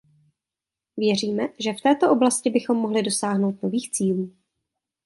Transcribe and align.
Věříme, 0.97 1.49
že 1.59 1.73
v 1.73 1.81
této 1.81 2.11
oblasti 2.11 2.49
bychom 2.49 2.77
mohli 2.77 3.03
dosáhnout 3.03 3.63
nových 3.63 3.91
cílů. 3.91 4.33